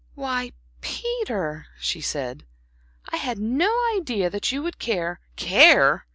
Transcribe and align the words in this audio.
"Why, 0.15 0.53
Peter," 0.81 1.67
she 1.79 2.01
said, 2.01 2.47
"I 3.09 3.17
had 3.17 3.37
no 3.37 3.71
idea 3.95 4.31
that 4.31 4.51
you 4.51 4.63
would 4.63 4.79
care" 4.79 5.19
"Care!" 5.35 6.07